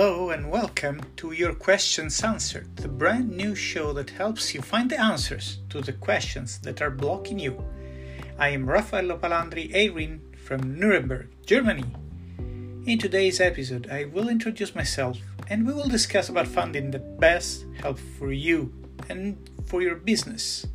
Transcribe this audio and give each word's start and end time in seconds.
Hello 0.00 0.30
and 0.30 0.50
welcome 0.50 0.98
to 1.16 1.32
Your 1.32 1.52
Questions 1.52 2.24
Answered, 2.24 2.74
the 2.74 2.88
brand 2.88 3.30
new 3.30 3.54
show 3.54 3.92
that 3.92 4.08
helps 4.08 4.54
you 4.54 4.62
find 4.62 4.88
the 4.88 4.98
answers 4.98 5.58
to 5.68 5.82
the 5.82 5.92
questions 5.92 6.58
that 6.60 6.80
are 6.80 6.88
blocking 6.88 7.38
you. 7.38 7.62
I 8.38 8.48
am 8.48 8.64
Raffaello 8.64 9.18
Palandri 9.18 9.70
Eirin 9.74 10.20
from 10.38 10.80
Nuremberg, 10.80 11.28
Germany. 11.44 11.84
In 12.86 12.98
today's 12.98 13.42
episode, 13.42 13.90
I 13.90 14.06
will 14.06 14.30
introduce 14.30 14.74
myself 14.74 15.18
and 15.48 15.66
we 15.66 15.74
will 15.74 15.86
discuss 15.86 16.30
about 16.30 16.48
finding 16.48 16.90
the 16.90 16.98
best 16.98 17.66
help 17.82 17.98
for 18.18 18.32
you 18.32 18.72
and 19.10 19.36
for 19.66 19.82
your 19.82 19.96
business. 19.96 20.66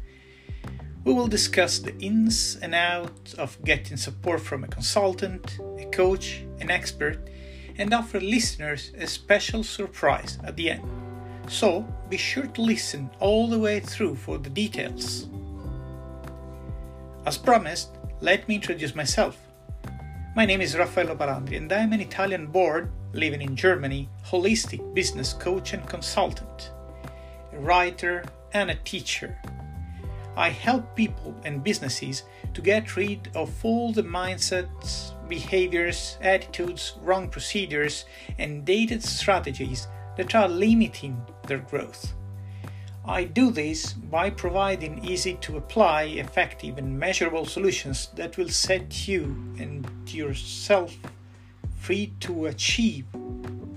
We 1.04 1.14
will 1.14 1.28
discuss 1.28 1.80
the 1.80 1.98
ins 1.98 2.57
and 2.57 2.76
outs 2.76 3.34
of 3.34 3.57
getting 3.66 3.98
support 3.98 4.42
from 4.42 4.63
a 4.63 4.67
consultant, 4.67 5.57
a 5.80 5.85
coach, 5.85 6.44
an 6.59 6.70
expert, 6.70 7.27
and 7.77 7.93
offer 7.93 8.20
listeners 8.20 8.91
a 8.97 9.07
special 9.07 9.63
surprise 9.63 10.38
at 10.43 10.55
the 10.55 10.71
end. 10.71 10.84
So 11.47 11.88
be 12.09 12.17
sure 12.17 12.48
to 12.48 12.61
listen 12.61 13.09
all 13.20 13.48
the 13.48 13.59
way 13.59 13.79
through 13.79 14.15
for 14.15 14.38
the 14.38 14.49
details. 14.49 15.27
As 17.25 17.38
promised, 17.38 17.89
let 18.21 18.48
me 18.48 18.55
introduce 18.55 18.95
myself. 18.95 19.38
My 20.35 20.45
name 20.45 20.61
is 20.61 20.77
Raffaello 20.77 21.15
Palandri 21.15 21.57
and 21.57 21.71
I 21.71 21.79
am 21.79 21.93
an 21.93 22.01
Italian 22.01 22.48
born, 22.48 22.91
living 23.13 23.41
in 23.41 23.55
Germany, 23.55 24.09
holistic 24.26 24.93
business 24.93 25.34
coach 25.34 25.73
and 25.73 25.87
consultant, 25.87 26.71
a 27.53 27.59
writer 27.59 28.23
and 28.53 28.70
a 28.70 28.76
teacher. 28.76 29.37
I 30.37 30.49
help 30.49 30.95
people 30.95 31.34
and 31.45 31.63
businesses 31.63 32.23
to 32.53 32.62
get 32.62 32.98
rid 32.98 33.29
of 33.34 33.63
all 33.63 33.93
the 33.93 34.03
mindsets, 34.03 35.13
behaviors, 35.27 36.17
attitudes, 36.21 36.93
wrong 37.01 37.29
procedures, 37.29 38.05
and 38.37 38.65
dated 38.65 39.04
strategies 39.04 39.87
that 40.17 40.35
are 40.35 40.48
limiting 40.48 41.21
their 41.48 41.59
growth. 41.59 42.13
I 43.07 43.26
do 43.26 43.51
this 43.51 43.93
by 43.93 44.32
providing 44.32 45.05
easy 45.05 45.35
to 45.41 45.57
apply, 45.57 46.04
effective, 46.04 46.79
and 46.79 46.99
measurable 46.99 47.45
solutions 47.45 48.09
that 48.15 48.37
will 48.37 48.49
set 48.49 49.07
you 49.07 49.26
and 49.59 49.87
yourself 50.07 50.98
free 51.76 52.13
to 52.21 52.48
achieve 52.48 53.05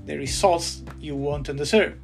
the 0.06 0.16
results 0.16 0.82
you 0.98 1.14
want 1.14 1.50
and 1.50 1.58
deserve. 1.58 1.98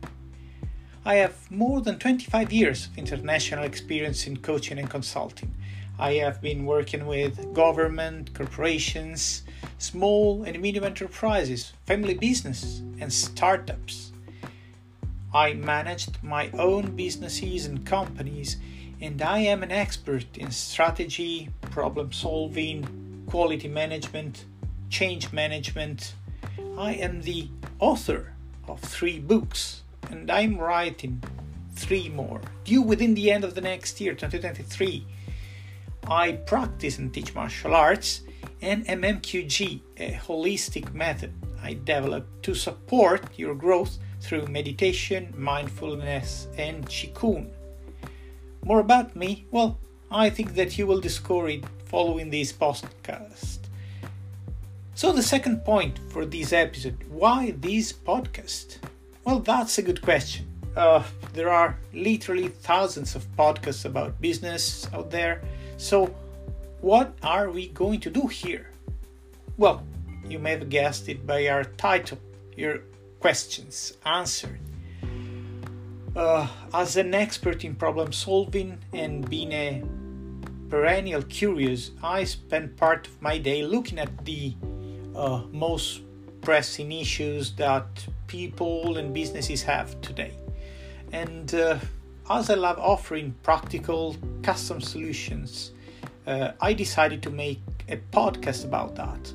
I 1.07 1.17
have 1.17 1.51
more 1.51 1.81
than 1.81 1.99
25 1.99 2.53
years 2.53 2.87
of 2.87 2.99
international 2.99 3.65
experience 3.65 4.27
in 4.27 4.37
coaching 4.39 4.79
and 4.79 4.91
consulting. 4.91 5.55
I 5.99 6.15
have 6.15 6.43
been 6.43 6.67
working 6.67 7.07
with 7.07 7.55
government, 7.55 8.35
corporations, 8.35 9.43
small 9.79 10.43
and 10.43 10.61
medium 10.61 10.85
enterprises, 10.85 11.73
family 11.87 12.15
businesses, 12.15 12.81
and 12.99 13.13
startups. 13.13 14.11
I 15.33 15.55
managed 15.55 16.21
my 16.23 16.51
own 16.51 16.97
businesses 16.97 17.67
and 17.67 17.87
companies, 17.87 18.57
and 19.01 19.23
I 19.23 19.39
am 19.39 19.63
an 19.63 19.71
expert 19.71 20.27
in 20.37 20.51
strategy, 20.51 21.51
problem 21.71 22.13
solving, 22.13 23.25
quality 23.29 23.69
management, 23.69 24.47
change 24.91 25.33
management. 25.33 26.15
I 26.77 26.95
am 26.95 27.23
the 27.23 27.49
author 27.79 28.33
of 28.67 28.81
three 28.81 29.21
books, 29.21 29.83
and 30.11 30.29
I'm 30.29 30.59
writing 30.59 31.23
three 31.77 32.09
more, 32.09 32.41
due 32.65 32.83
within 32.83 33.15
the 33.15 33.31
end 33.31 33.45
of 33.45 33.55
the 33.55 33.61
next 33.61 34.01
year, 34.01 34.15
2023 34.15 35.07
I 36.07 36.33
practice 36.33 36.99
and 36.99 37.13
teach 37.13 37.35
martial 37.35 37.75
arts 37.75 38.23
and 38.61 38.87
MMQG, 38.87 39.81
a 39.99 40.13
holistic 40.13 40.93
method 40.93 41.33
I 41.63 41.75
developed 41.85 42.43
to 42.45 42.55
support 42.55 43.39
your 43.39 43.55
growth 43.55 43.99
through 44.21 44.47
meditation, 44.47 45.33
mindfulness, 45.37 46.49
and 46.59 46.87
Qigong. 46.87 47.51
More 48.65 48.81
about 48.81 49.17
me? 49.17 49.47
Well, 49.51 49.79
I 50.11 50.31
think 50.31 50.55
that 50.55 50.77
you 50.77 50.87
will 50.87 51.01
discover 51.01 51.49
it 51.49 51.65
following 51.87 52.31
this 52.31 52.53
podcast. 52.53 53.59
So, 54.95 55.13
the 55.13 55.23
second 55.23 55.65
point 55.65 55.99
for 56.11 56.25
this 56.25 56.53
episode 56.53 57.03
why 57.09 57.55
this 57.59 57.93
podcast? 57.93 58.79
Well, 59.25 59.41
that's 59.41 59.79
a 59.79 59.83
good 59.83 60.03
question. 60.03 60.47
Uh, 60.77 61.03
there 61.33 61.51
are 61.51 61.79
literally 61.93 62.49
thousands 62.49 63.15
of 63.15 63.25
podcasts 63.37 63.85
about 63.85 64.21
business 64.21 64.87
out 64.93 65.11
there 65.11 65.43
so, 65.85 66.07
what 66.81 67.15
are 67.23 67.51
we 67.51 67.69
going 67.69 68.01
to 68.01 68.09
do 68.11 68.27
here? 68.27 68.71
Well, 69.59 69.85
you 70.27 70.39
may 70.39 70.53
have 70.53 70.71
guessed 70.71 71.11
it 71.11 71.27
by 71.27 71.49
our 71.49 71.65
title, 71.65 72.19
your 72.57 72.81
questions 73.21 73.93
answered. 74.07 74.59
Uh, 76.17 76.49
as 76.73 76.97
an 76.97 77.13
expert 77.13 77.67
in 77.67 77.75
problem 77.75 78.15
solving 78.15 78.79
and 78.95 79.29
being 79.29 79.53
a 79.53 79.85
perennial 80.71 81.21
curious, 81.21 81.91
I 82.03 82.25
spend 82.25 82.79
part 82.79 83.07
of 83.07 83.21
my 83.21 83.37
day 83.37 83.63
looking 83.63 83.99
at 83.99 84.25
the 84.25 84.55
uh, 85.15 85.43
most 85.53 86.01
pressing 86.41 86.93
issues 86.93 87.53
that 87.57 88.07
people 88.27 88.97
and 88.97 89.13
businesses 89.13 89.63
have 89.65 90.01
today. 90.01 90.33
And 91.13 91.55
uh, 91.55 91.79
as 92.31 92.49
I 92.49 92.55
love 92.55 92.79
offering 92.79 93.35
practical, 93.43 94.17
custom 94.43 94.81
solutions, 94.81 95.73
uh, 96.27 96.53
I 96.61 96.73
decided 96.73 97.23
to 97.23 97.31
make 97.31 97.61
a 97.89 97.97
podcast 98.13 98.65
about 98.65 98.95
that. 98.97 99.33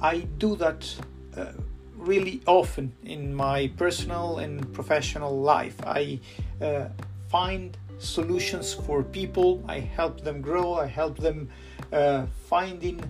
I 0.00 0.20
do 0.38 0.56
that 0.56 0.94
uh, 1.36 1.52
really 1.96 2.40
often 2.46 2.92
in 3.04 3.34
my 3.34 3.70
personal 3.76 4.38
and 4.38 4.72
professional 4.72 5.38
life. 5.40 5.76
I 5.84 6.20
uh, 6.60 6.88
find 7.28 7.76
solutions 7.98 8.72
for 8.72 9.02
people, 9.02 9.62
I 9.68 9.80
help 9.80 10.22
them 10.22 10.40
grow, 10.40 10.74
I 10.74 10.86
help 10.86 11.18
them 11.18 11.50
uh, 11.92 12.26
finding 12.48 13.02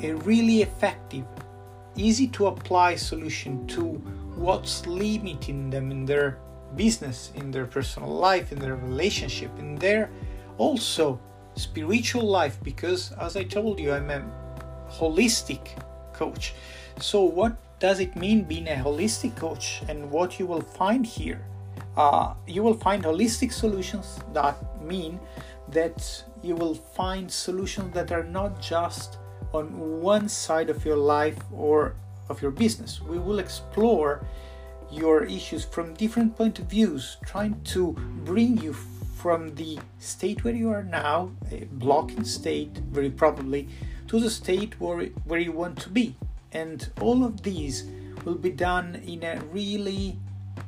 a 0.00 0.12
really 0.12 0.62
effective, 0.62 1.24
easy 1.96 2.28
to 2.28 2.46
apply 2.46 2.94
solution 2.94 3.66
to 3.68 3.82
what's 4.36 4.86
limiting 4.86 5.70
them 5.70 5.90
in 5.90 6.04
their 6.04 6.38
business, 6.76 7.32
in 7.34 7.50
their 7.50 7.66
personal 7.66 8.08
life, 8.08 8.52
in 8.52 8.60
their 8.60 8.76
relationship, 8.76 9.50
in 9.58 9.74
their 9.74 10.10
also 10.58 11.18
spiritual 11.58 12.24
life 12.24 12.58
because, 12.62 13.12
as 13.12 13.36
I 13.36 13.44
told 13.44 13.78
you, 13.80 13.92
I'm 13.92 14.10
a 14.10 14.24
holistic 14.90 15.82
coach. 16.12 16.54
So, 17.00 17.22
what 17.22 17.56
does 17.78 18.00
it 18.00 18.16
mean 18.16 18.44
being 18.44 18.68
a 18.68 18.76
holistic 18.76 19.36
coach 19.36 19.82
and 19.88 20.10
what 20.10 20.38
you 20.38 20.46
will 20.46 20.60
find 20.60 21.06
here? 21.06 21.44
Uh, 21.96 22.34
you 22.46 22.62
will 22.62 22.74
find 22.74 23.04
holistic 23.04 23.52
solutions 23.52 24.20
that 24.32 24.56
mean 24.82 25.18
that 25.70 26.24
you 26.42 26.54
will 26.54 26.74
find 26.74 27.30
solutions 27.30 27.92
that 27.94 28.12
are 28.12 28.24
not 28.24 28.60
just 28.60 29.18
on 29.52 30.00
one 30.00 30.28
side 30.28 30.70
of 30.70 30.84
your 30.84 30.96
life 30.96 31.38
or 31.52 31.96
of 32.28 32.40
your 32.42 32.50
business. 32.50 33.00
We 33.02 33.18
will 33.18 33.38
explore 33.38 34.24
your 34.90 35.24
issues 35.24 35.64
from 35.64 35.94
different 35.94 36.36
point 36.36 36.58
of 36.58 36.66
views, 36.66 37.18
trying 37.26 37.60
to 37.62 37.92
bring 38.24 38.58
you 38.58 38.74
from 39.18 39.54
the 39.56 39.78
state 39.98 40.44
where 40.44 40.54
you 40.54 40.70
are 40.70 40.84
now, 40.84 41.32
a 41.50 41.64
blocking 41.72 42.24
state, 42.24 42.78
very 42.90 43.10
probably, 43.10 43.68
to 44.06 44.20
the 44.20 44.30
state 44.30 44.80
where, 44.80 45.06
where 45.24 45.40
you 45.40 45.52
want 45.52 45.76
to 45.80 45.90
be. 45.90 46.14
And 46.52 46.88
all 47.00 47.24
of 47.24 47.42
these 47.42 47.84
will 48.24 48.36
be 48.36 48.50
done 48.50 49.02
in 49.06 49.24
a 49.24 49.40
really 49.52 50.16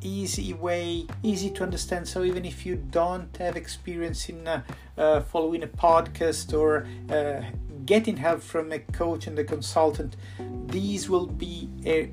easy 0.02 0.52
way, 0.52 1.06
easy 1.22 1.50
to 1.50 1.62
understand. 1.62 2.08
So 2.08 2.24
even 2.24 2.44
if 2.44 2.66
you 2.66 2.74
don't 2.76 3.34
have 3.36 3.56
experience 3.56 4.28
in 4.28 4.48
uh, 4.48 4.62
uh, 4.98 5.20
following 5.20 5.62
a 5.62 5.68
podcast 5.68 6.52
or 6.52 6.88
uh, 7.08 7.42
getting 7.86 8.16
help 8.16 8.42
from 8.42 8.72
a 8.72 8.80
coach 8.80 9.28
and 9.28 9.38
a 9.38 9.44
consultant, 9.44 10.16
these 10.66 11.08
will 11.08 11.26
be 11.26 11.68
a 11.86 12.10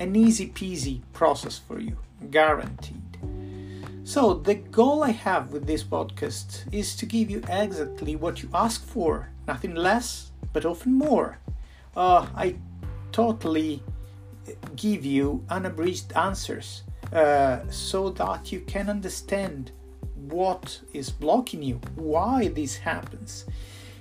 an 0.00 0.16
easy 0.16 0.48
peasy 0.48 1.00
process 1.12 1.56
for 1.56 1.78
you, 1.78 1.96
guaranteed. 2.30 3.03
So, 4.06 4.34
the 4.34 4.56
goal 4.56 5.02
I 5.02 5.12
have 5.12 5.50
with 5.50 5.66
this 5.66 5.82
podcast 5.82 6.70
is 6.70 6.94
to 6.96 7.06
give 7.06 7.30
you 7.30 7.38
exactly 7.48 8.16
what 8.16 8.42
you 8.42 8.50
ask 8.52 8.86
for, 8.86 9.30
nothing 9.48 9.74
less, 9.74 10.30
but 10.52 10.66
often 10.66 10.92
more. 10.92 11.38
Uh, 11.96 12.26
I 12.36 12.56
totally 13.12 13.82
give 14.76 15.06
you 15.06 15.42
unabridged 15.48 16.12
answers 16.12 16.82
uh, 17.14 17.60
so 17.70 18.10
that 18.10 18.52
you 18.52 18.60
can 18.60 18.90
understand 18.90 19.72
what 20.28 20.82
is 20.92 21.08
blocking 21.08 21.62
you, 21.62 21.80
why 21.94 22.48
this 22.48 22.76
happens. 22.76 23.46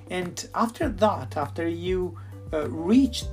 And 0.09 0.45
after 0.53 0.89
that, 0.89 1.37
after 1.37 1.65
you 1.65 2.19
uh, 2.51 2.69
reached 2.69 3.29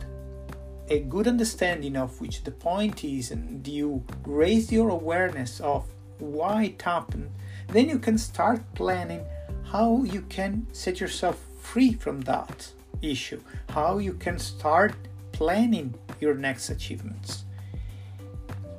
a 0.88 1.00
good 1.00 1.26
understanding 1.26 1.96
of 1.96 2.20
which 2.20 2.44
the 2.44 2.52
point 2.52 3.02
is 3.02 3.32
and 3.32 3.66
you 3.66 4.04
raise 4.24 4.70
your 4.70 4.90
awareness 4.90 5.58
of 5.58 5.84
why 6.20 6.64
it 6.64 6.82
happened, 6.82 7.30
then 7.68 7.88
you 7.88 7.98
can 7.98 8.18
start 8.18 8.62
planning 8.74 9.24
how 9.64 10.02
you 10.04 10.22
can 10.22 10.66
set 10.72 11.00
yourself 11.00 11.40
free 11.60 11.92
from 11.92 12.20
that 12.22 12.72
issue, 13.02 13.40
how 13.70 13.98
you 13.98 14.14
can 14.14 14.38
start 14.38 14.94
planning 15.32 15.94
your 16.20 16.34
next 16.34 16.70
achievements. 16.70 17.44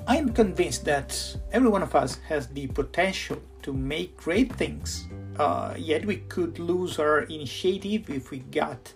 I 0.08 0.18
am 0.18 0.34
convinced 0.34 0.86
that 0.86 1.38
every 1.52 1.70
one 1.70 1.84
of 1.84 1.96
us 1.96 2.18
has 2.28 2.48
the 2.48 2.68
potential 2.68 3.38
to 3.62 3.72
make 3.72 4.18
great 4.18 4.52
things, 4.54 5.08
uh, 5.40 5.76
yet 5.78 6.06
we 6.06 6.18
could 6.18 6.60
lose 6.60 7.00
our 7.00 7.22
initiative 7.22 8.10
if 8.10 8.32
we 8.32 8.40
got 8.40 8.94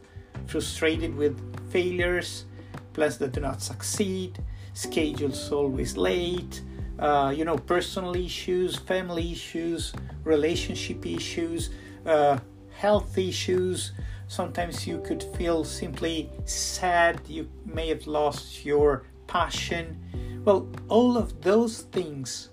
frustrated 0.48 1.15
with 1.15 1.39
failures, 1.71 2.45
plans 2.94 3.18
that 3.19 3.31
do 3.31 3.39
not 3.39 3.62
succeed, 3.62 4.39
schedules 4.74 5.51
always 5.51 5.95
late, 5.95 6.62
uh, 7.00 7.33
you 7.36 7.45
know, 7.45 7.57
personal 7.57 8.15
issues, 8.15 8.77
family 8.77 9.31
issues, 9.31 9.94
relationship 10.24 11.06
issues, 11.06 11.69
uh, 12.06 12.39
health 12.77 13.18
issues. 13.18 13.92
Sometimes 14.27 14.88
you 14.88 15.00
could 15.01 15.24
feel 15.38 15.63
simply 15.63 16.30
sad, 16.45 17.21
you 17.27 17.50
may 17.65 17.89
have 17.89 18.07
lost 18.07 18.65
your 18.65 19.03
passion. 19.27 20.00
Well, 20.45 20.68
all 20.88 21.18
of 21.18 21.42
those 21.42 21.81
things 21.81 22.50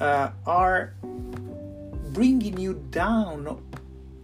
uh, 0.00 0.30
are 0.46 0.94
bringing 2.12 2.58
you 2.58 2.74
down 2.90 3.62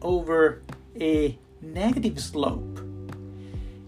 over 0.02 0.62
a 1.00 1.38
negative 1.60 2.20
slope. 2.20 2.80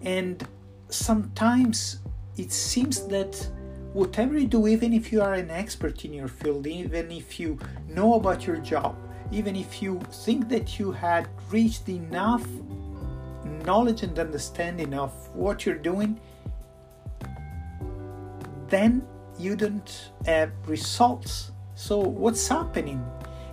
And 0.02 0.46
sometimes 0.88 2.00
it 2.37 2.52
seems 2.52 3.06
that 3.08 3.49
whatever 3.92 4.38
you 4.38 4.46
do, 4.46 4.66
even 4.66 4.92
if 4.92 5.12
you 5.12 5.22
are 5.22 5.34
an 5.34 5.50
expert 5.50 6.04
in 6.04 6.12
your 6.12 6.28
field, 6.28 6.66
even 6.66 7.10
if 7.10 7.38
you 7.38 7.58
know 7.88 8.14
about 8.14 8.46
your 8.46 8.56
job, 8.56 8.96
even 9.30 9.56
if 9.56 9.82
you 9.82 10.00
think 10.10 10.48
that 10.48 10.78
you 10.78 10.92
had 10.92 11.28
reached 11.50 11.88
enough 11.88 12.46
knowledge 13.64 14.02
and 14.02 14.18
understanding 14.18 14.94
of 14.94 15.12
what 15.34 15.64
you're 15.64 15.74
doing, 15.74 16.18
then 18.68 19.06
you 19.38 19.56
don't 19.56 20.10
have 20.26 20.50
results. 20.66 21.52
So, 21.74 21.98
what's 21.98 22.46
happening? 22.48 23.04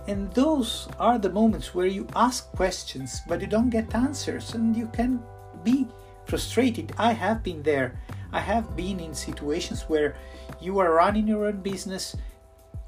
And 0.06 0.32
those 0.32 0.88
are 0.98 1.18
the 1.18 1.30
moments 1.30 1.74
where 1.74 1.86
you 1.86 2.06
ask 2.16 2.50
questions 2.52 3.20
but 3.28 3.40
you 3.40 3.46
don't 3.46 3.70
get 3.70 3.94
answers 3.94 4.54
and 4.54 4.76
you 4.76 4.88
can 4.88 5.22
be 5.62 5.86
frustrated. 6.24 6.92
I 6.96 7.12
have 7.12 7.42
been 7.42 7.62
there. 7.62 8.00
I 8.32 8.40
have 8.40 8.76
been 8.76 9.00
in 9.00 9.14
situations 9.14 9.82
where 9.82 10.16
you 10.60 10.78
are 10.78 10.94
running 10.94 11.26
your 11.26 11.46
own 11.46 11.60
business, 11.60 12.16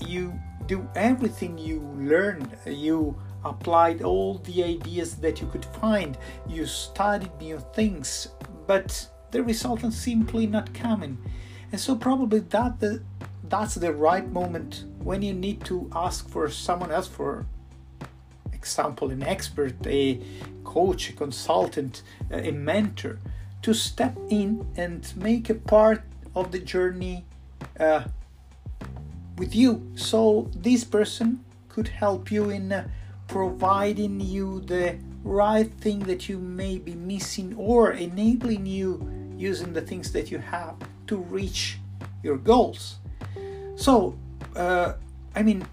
you 0.07 0.33
do 0.67 0.89
everything 0.95 1.59
you 1.59 1.81
learned, 1.99 2.57
you 2.67 3.17
applied 3.45 4.03
all 4.03 4.39
the 4.39 4.63
ideas 4.63 5.17
that 5.17 5.41
you 5.41 5.47
could 5.49 5.65
find, 5.65 6.17
you 6.49 6.67
studied 6.67 7.33
new 7.41 7.59
things, 7.75 8.29
but 8.67 9.09
the 9.33 9.43
result 9.43 9.83
is 9.83 9.97
simply 9.97 10.47
not 10.47 10.73
coming. 10.75 11.19
And 11.73 11.81
so 11.81 11.97
probably 11.97 12.41
that 12.41 12.81
the 12.81 13.03
that's 13.53 13.75
the 13.75 13.93
right 13.93 14.31
moment 14.31 14.85
when 14.99 15.21
you 15.21 15.35
need 15.35 15.63
to 15.65 15.91
ask 15.95 16.27
for 16.29 16.49
someone 16.49 16.91
else 16.91 17.07
for 17.07 17.45
example 18.53 19.11
an 19.11 19.23
expert 19.23 19.75
a 19.87 20.19
coach 20.65 21.11
a 21.11 21.13
consultant 21.13 22.03
a 22.31 22.51
mentor 22.51 23.19
to 23.63 23.73
step 23.73 24.17
in 24.29 24.67
and 24.77 25.13
make 25.17 25.49
a 25.49 25.55
part 25.55 26.03
of 26.35 26.53
the 26.53 26.59
journey 26.59 27.25
uh, 27.79 28.05
with 29.39 29.55
you. 29.55 29.91
So 29.95 30.51
this 30.55 30.85
person 30.85 31.45
could 31.69 31.89
help 31.89 32.31
you 32.31 32.51
in 32.51 32.73
uh, 32.73 32.89
providing 33.29 34.21
you 34.21 34.61
the 34.61 34.99
right 35.25 35.73
thing 35.81 36.01
that 36.01 36.29
you 36.29 36.39
may 36.39 36.79
be 36.79 36.95
missing 36.95 37.55
or 37.57 37.93
enabling 37.93 38.67
you 38.67 39.09
using 39.37 39.73
the 39.73 39.81
things 39.81 40.13
that 40.13 40.31
you 40.31 40.39
have 40.39 40.77
to 41.07 41.17
reach 41.17 41.79
your 42.23 42.37
goals. 42.37 42.97
So, 43.77 44.19
uh, 44.55 44.95
I 45.35 45.43
mean, 45.43 45.65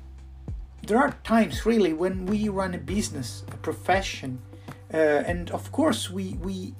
there 0.88 0.98
are 0.98 1.16
times 1.24 1.66
really 1.66 1.94
when 1.94 2.26
we 2.26 2.50
run 2.50 2.74
a 2.74 2.78
business, 2.78 3.44
a 3.50 3.58
profession, 3.58 4.40
uh, 4.94 4.98
and 4.98 5.52
of 5.52 5.72
course 5.72 6.10
we 6.10 6.34
we 6.42 6.74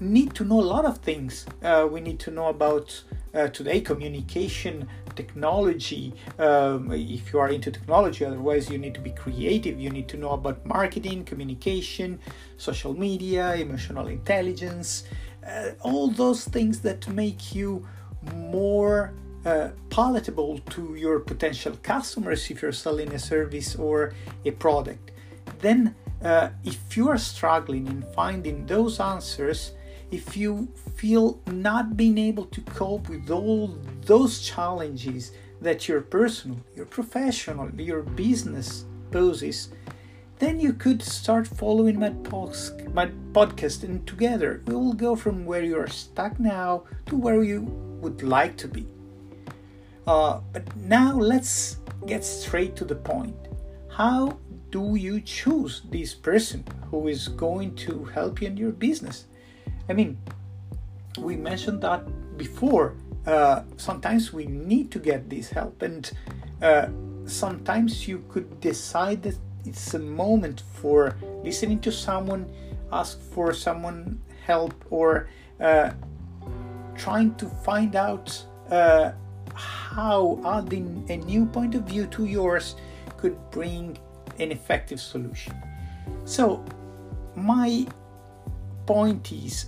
need 0.00 0.34
to 0.34 0.44
know 0.44 0.60
a 0.60 0.68
lot 0.76 0.84
of 0.84 0.98
things. 0.98 1.46
Uh, 1.62 1.88
we 1.90 2.00
need 2.00 2.18
to 2.20 2.30
know 2.30 2.48
about 2.48 3.02
uh, 3.34 3.48
today 3.48 3.80
communication, 3.80 4.88
technology. 5.16 6.14
Um, 6.38 6.92
if 6.92 7.32
you 7.32 7.38
are 7.40 7.48
into 7.48 7.70
technology, 7.70 8.24
otherwise 8.24 8.70
you 8.70 8.78
need 8.78 8.94
to 8.94 9.00
be 9.00 9.10
creative. 9.10 9.78
You 9.78 9.90
need 9.90 10.08
to 10.08 10.16
know 10.16 10.30
about 10.30 10.64
marketing, 10.64 11.24
communication, 11.24 12.20
social 12.56 12.94
media, 12.94 13.54
emotional 13.54 14.06
intelligence, 14.06 15.04
uh, 15.46 15.70
all 15.80 16.08
those 16.10 16.44
things 16.44 16.80
that 16.80 17.08
make 17.08 17.54
you 17.54 17.86
more 18.34 19.12
uh, 19.44 19.70
palatable 19.90 20.58
to 20.70 20.94
your 20.94 21.20
potential 21.20 21.74
customers 21.82 22.50
if 22.50 22.62
you're 22.62 22.72
selling 22.72 23.12
a 23.14 23.18
service 23.18 23.76
or 23.76 24.12
a 24.44 24.50
product. 24.50 25.10
Then, 25.60 25.94
uh, 26.22 26.50
if 26.64 26.96
you 26.96 27.08
are 27.08 27.18
struggling 27.18 27.86
in 27.86 28.02
finding 28.14 28.66
those 28.66 29.00
answers, 29.00 29.72
if 30.10 30.36
you 30.36 30.68
feel 30.96 31.40
not 31.46 31.96
being 31.96 32.18
able 32.18 32.46
to 32.46 32.60
cope 32.62 33.08
with 33.08 33.30
all 33.30 33.78
those 34.06 34.40
challenges 34.40 35.32
that 35.60 35.88
your 35.88 36.00
personal, 36.00 36.58
your 36.74 36.86
professional, 36.86 37.70
your 37.80 38.02
business 38.02 38.84
poses, 39.10 39.70
then 40.38 40.60
you 40.60 40.72
could 40.72 41.02
start 41.02 41.46
following 41.46 41.98
my, 41.98 42.10
post, 42.10 42.86
my 42.94 43.06
podcast, 43.32 43.82
and 43.82 44.06
together 44.06 44.62
we 44.66 44.74
will 44.74 44.92
go 44.92 45.16
from 45.16 45.44
where 45.44 45.64
you 45.64 45.76
are 45.78 45.88
stuck 45.88 46.38
now 46.38 46.84
to 47.06 47.16
where 47.16 47.42
you 47.42 47.62
would 48.00 48.22
like 48.22 48.56
to 48.56 48.68
be. 48.68 48.86
Uh, 50.06 50.40
but 50.52 50.74
now 50.76 51.14
let's 51.16 51.78
get 52.06 52.24
straight 52.24 52.76
to 52.76 52.84
the 52.84 52.94
point. 52.94 53.36
How 53.90 54.38
do 54.70 54.94
you 54.94 55.20
choose 55.20 55.82
this 55.90 56.14
person 56.14 56.64
who 56.90 57.08
is 57.08 57.28
going 57.28 57.74
to 57.76 58.04
help 58.04 58.40
you 58.40 58.46
in 58.46 58.56
your 58.56 58.70
business? 58.70 59.26
I 59.88 59.94
mean, 59.94 60.18
we 61.18 61.36
mentioned 61.36 61.80
that 61.82 62.04
before. 62.36 62.94
Uh, 63.26 63.62
sometimes 63.76 64.32
we 64.32 64.46
need 64.46 64.90
to 64.92 64.98
get 64.98 65.28
this 65.28 65.50
help, 65.50 65.82
and 65.82 66.10
uh, 66.62 66.88
sometimes 67.26 68.08
you 68.08 68.24
could 68.28 68.60
decide 68.60 69.22
that 69.22 69.36
it's 69.64 69.94
a 69.94 69.98
moment 69.98 70.62
for 70.74 71.16
listening 71.44 71.80
to 71.80 71.92
someone, 71.92 72.50
ask 72.92 73.20
for 73.20 73.52
someone 73.52 74.20
help, 74.46 74.72
or 74.90 75.28
uh, 75.60 75.90
trying 76.96 77.34
to 77.36 77.46
find 77.46 77.96
out 77.96 78.44
uh, 78.70 79.12
how 79.54 80.40
adding 80.44 81.04
a 81.10 81.16
new 81.16 81.44
point 81.44 81.74
of 81.74 81.82
view 81.82 82.06
to 82.06 82.24
yours 82.24 82.76
could 83.16 83.36
bring 83.50 83.98
an 84.38 84.52
effective 84.52 85.00
solution. 85.00 85.54
So, 86.24 86.64
my 87.34 87.86
point 88.86 89.32
is 89.32 89.66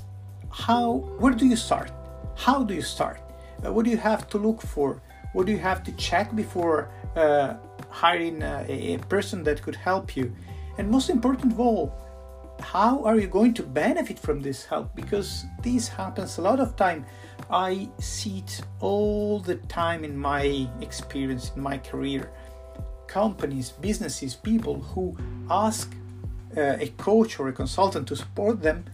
how 0.51 0.99
where 1.19 1.33
do 1.33 1.47
you 1.47 1.57
start? 1.57 1.91
How 2.37 2.63
do 2.63 2.75
you 2.75 2.83
start? 2.83 3.21
Uh, 3.65 3.73
what 3.73 3.85
do 3.85 3.91
you 3.91 3.97
have 3.97 4.29
to 4.29 4.39
look 4.39 4.63
for? 4.63 5.03
What 5.33 5.47
do 5.47 5.53
you 5.53 5.59
have 5.59 5.83
to 5.85 5.93
check 5.93 6.35
before 6.35 6.91
uh, 7.15 7.55
hiring 7.89 8.43
a, 8.43 8.65
a 8.69 8.99
person 9.09 9.45
that 9.45 9.63
could 9.63 9.77
help 9.77 10.17
you? 10.17 10.35
And 10.79 10.91
most 10.91 11.11
important 11.11 11.53
of 11.53 11.61
all, 11.61 11.95
how 12.61 13.05
are 13.05 13.19
you 13.19 13.27
going 13.27 13.55
to 13.55 13.63
benefit 13.63 14.19
from 14.19 14.41
this 14.41 14.65
help? 14.65 14.95
Because 14.95 15.45
this 15.63 15.89
happens 15.89 16.39
a 16.39 16.43
lot 16.43 16.61
of 16.61 16.77
time 16.77 17.07
I 17.51 17.89
see 17.99 18.39
it 18.39 18.61
all 18.79 19.41
the 19.41 19.57
time 19.57 20.05
in 20.05 20.17
my 20.17 20.69
experience, 20.81 21.51
in 21.57 21.63
my 21.63 21.79
career. 21.79 22.31
Companies, 23.09 23.71
businesses, 23.71 24.37
people 24.37 24.81
who 24.81 25.17
ask 25.51 25.93
uh, 26.57 26.77
a 26.79 26.89
coach 26.97 27.41
or 27.41 27.49
a 27.49 27.53
consultant 27.53 28.07
to 28.09 28.17
support 28.17 28.63
them, 28.63 28.85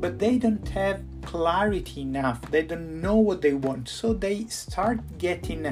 but 0.00 0.18
they 0.18 0.38
don't 0.38 0.66
have 0.68 1.02
clarity 1.22 2.02
enough. 2.02 2.40
They 2.50 2.62
don't 2.62 3.00
know 3.00 3.16
what 3.16 3.42
they 3.42 3.54
want. 3.54 3.88
So 3.88 4.12
they 4.12 4.44
start 4.46 5.18
getting 5.18 5.62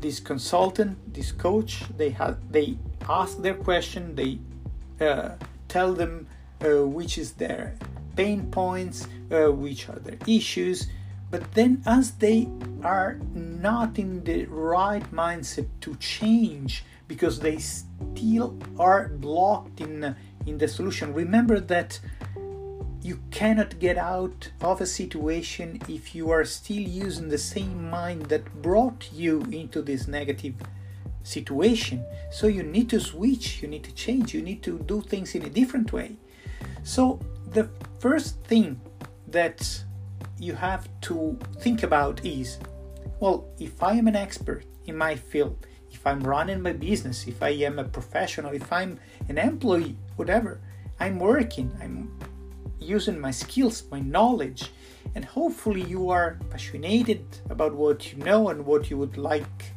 this 0.00 0.20
consultant, 0.20 1.14
this 1.14 1.32
coach. 1.32 1.84
They 1.96 2.10
have 2.10 2.36
they 2.52 2.78
ask 3.08 3.40
their 3.42 3.54
question. 3.54 4.14
They 4.14 4.38
uh, 5.04 5.36
tell 5.68 5.94
them 5.94 6.26
uh, 6.64 6.86
which 6.86 7.18
is 7.18 7.32
their 7.32 7.76
pain 8.16 8.50
points, 8.50 9.08
uh, 9.30 9.50
which 9.50 9.88
are 9.88 9.98
their 9.98 10.18
issues, 10.26 10.88
but 11.32 11.50
then, 11.54 11.82
as 11.86 12.10
they 12.10 12.46
are 12.82 13.18
not 13.34 13.98
in 13.98 14.22
the 14.22 14.44
right 14.44 15.02
mindset 15.10 15.66
to 15.80 15.96
change 15.96 16.84
because 17.08 17.40
they 17.40 17.56
still 17.56 18.54
are 18.78 19.08
blocked 19.08 19.80
in, 19.80 20.14
in 20.44 20.58
the 20.58 20.68
solution, 20.68 21.14
remember 21.14 21.58
that 21.58 21.98
you 23.02 23.18
cannot 23.30 23.78
get 23.80 23.98
out 23.98 24.50
of 24.60 24.80
a 24.80 24.86
situation 24.86 25.80
if 25.88 26.14
you 26.14 26.30
are 26.30 26.44
still 26.44 26.82
using 26.82 27.28
the 27.28 27.38
same 27.38 27.90
mind 27.90 28.22
that 28.26 28.62
brought 28.62 29.10
you 29.12 29.40
into 29.50 29.82
this 29.82 30.06
negative 30.06 30.54
situation. 31.24 32.04
So 32.30 32.46
you 32.46 32.62
need 32.62 32.88
to 32.90 33.00
switch, 33.00 33.60
you 33.60 33.68
need 33.68 33.84
to 33.84 33.92
change, 33.92 34.32
you 34.34 34.42
need 34.42 34.62
to 34.62 34.78
do 34.78 35.00
things 35.00 35.34
in 35.34 35.42
a 35.42 35.50
different 35.50 35.92
way. 35.92 36.16
So 36.84 37.18
the 37.50 37.68
first 37.98 38.42
thing 38.44 38.80
that 39.28 39.82
you 40.38 40.54
have 40.54 40.88
to 41.02 41.38
think 41.58 41.82
about 41.82 42.24
is 42.24 42.58
Well, 43.22 43.46
if 43.60 43.80
I 43.84 43.92
am 43.92 44.08
an 44.08 44.16
expert 44.16 44.64
in 44.86 44.96
my 44.96 45.14
field, 45.14 45.64
if 45.92 46.04
I'm 46.04 46.20
running 46.20 46.60
my 46.60 46.72
business, 46.72 47.28
if 47.28 47.40
I 47.40 47.50
am 47.50 47.78
a 47.78 47.84
professional, 47.84 48.52
if 48.52 48.72
I'm 48.72 48.98
an 49.28 49.38
employee, 49.38 49.96
whatever, 50.16 50.60
I'm 50.98 51.20
working, 51.20 51.70
I'm 51.80 52.10
using 52.82 53.18
my 53.20 53.30
skills, 53.30 53.84
my 53.90 54.00
knowledge, 54.00 54.70
and 55.14 55.24
hopefully 55.24 55.82
you 55.82 56.10
are 56.10 56.38
passionate 56.50 57.40
about 57.50 57.74
what 57.74 58.12
you 58.12 58.18
know 58.24 58.48
and 58.48 58.64
what 58.64 58.90
you 58.90 58.98
would 58.98 59.16
like 59.16 59.72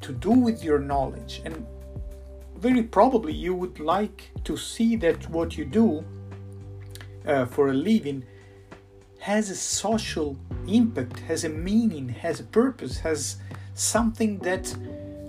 to 0.00 0.12
do 0.12 0.30
with 0.30 0.62
your 0.62 0.78
knowledge. 0.78 1.42
And 1.44 1.66
very 2.56 2.82
probably 2.82 3.32
you 3.32 3.54
would 3.54 3.80
like 3.80 4.30
to 4.44 4.56
see 4.56 4.96
that 4.96 5.28
what 5.30 5.56
you 5.56 5.64
do 5.64 6.04
uh, 7.26 7.46
for 7.46 7.70
a 7.70 7.74
living 7.74 8.24
has 9.18 9.50
a 9.50 9.56
social 9.56 10.36
impact, 10.66 11.20
has 11.20 11.44
a 11.44 11.48
meaning, 11.48 12.08
has 12.08 12.40
a 12.40 12.44
purpose, 12.44 12.98
has 12.98 13.36
something 13.74 14.38
that 14.38 14.74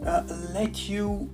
uh, 0.05 0.23
let 0.51 0.89
you 0.89 1.29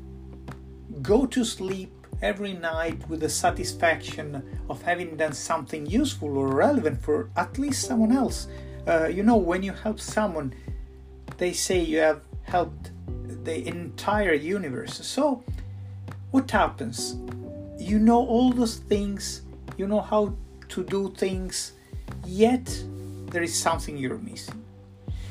go 1.02 1.26
to 1.26 1.46
sleep 1.46 1.92
every 2.22 2.54
night 2.54 3.08
with 3.10 3.22
the 3.22 3.30
satisfaction 3.30 4.44
of 4.70 4.82
having 4.82 5.16
done 5.16 5.34
something 5.34 5.86
useful 5.86 6.38
or 6.38 6.48
relevant 6.48 7.02
for 7.02 7.30
at 7.36 7.58
least 7.58 7.88
someone 7.88 8.12
else. 8.12 8.48
Uh, 8.88 9.08
you 9.08 9.24
know, 9.24 9.38
when 9.38 9.64
you 9.64 9.72
help 9.72 10.00
someone, 10.00 10.54
they 11.38 11.54
say 11.54 11.80
you 11.80 12.00
have 12.00 12.22
helped 12.44 12.92
the 13.44 13.68
entire 13.68 14.34
universe. 14.34 15.06
So, 15.06 15.44
what 16.32 16.50
happens? 16.52 17.16
You 17.78 18.00
know 18.00 18.18
all 18.18 18.52
those 18.52 18.76
things, 18.76 19.44
you 19.78 19.88
know 19.88 20.02
how 20.02 20.36
to 20.70 20.84
do 20.84 21.14
things, 21.16 21.74
yet 22.26 22.66
there 23.28 23.44
is 23.44 23.56
something 23.56 23.98
you're 23.98 24.18
missing. 24.18 24.64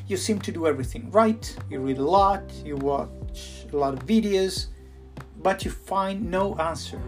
You 0.06 0.16
seem 0.16 0.38
to 0.40 0.52
do 0.52 0.66
everything 0.66 1.10
right, 1.10 1.44
you 1.68 1.80
read 1.80 1.98
a 1.98 2.04
lot, 2.04 2.42
you 2.64 2.76
watch 2.76 3.66
a 3.70 3.76
lot 3.76 3.92
of 3.92 4.06
videos, 4.06 4.68
but 5.42 5.64
you 5.64 5.70
find 5.70 6.30
no 6.30 6.54
answer 6.56 7.00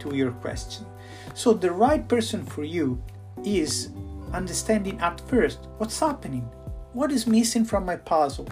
to 0.00 0.14
your 0.14 0.32
question. 0.32 0.86
So, 1.34 1.52
the 1.52 1.70
right 1.70 2.06
person 2.06 2.44
for 2.44 2.64
you 2.64 3.02
is 3.44 3.90
understanding 4.32 5.00
at 5.00 5.20
first 5.28 5.68
what's 5.78 5.98
happening, 6.00 6.42
what 6.92 7.12
is 7.12 7.26
missing 7.26 7.64
from 7.64 7.84
my 7.84 7.96
puzzle, 7.96 8.48